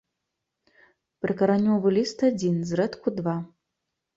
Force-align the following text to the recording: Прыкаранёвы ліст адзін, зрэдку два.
Прыкаранёвы 1.25 1.87
ліст 1.99 2.25
адзін, 2.31 2.57
зрэдку 2.71 3.07
два. 3.21 3.37